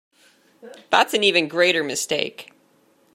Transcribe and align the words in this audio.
That’s 0.89 1.13
an 1.13 1.23
even 1.23 1.47
greater 1.47 1.83
mistake. 1.83 2.51